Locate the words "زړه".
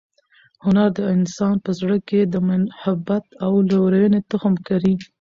1.79-1.97